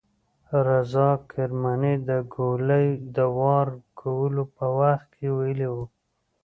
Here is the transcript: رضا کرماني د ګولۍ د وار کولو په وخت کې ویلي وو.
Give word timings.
رضا 0.67 1.09
کرماني 1.31 1.93
د 2.09 2.09
ګولۍ 2.33 2.87
د 3.15 3.17
وار 3.37 3.67
کولو 3.99 4.43
په 4.55 4.65
وخت 4.79 5.07
کې 5.17 5.27
ویلي 5.39 5.67
وو. 5.73 5.85